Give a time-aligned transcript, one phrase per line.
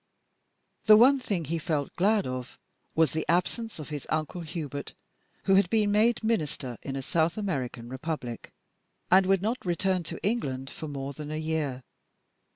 [0.85, 2.57] The one thing he felt glad of
[2.95, 4.95] was the absence of his Uncle Hubert,
[5.43, 8.51] who had been made Minister in a South American Republic,
[9.11, 11.83] and would not return to England for more than a year.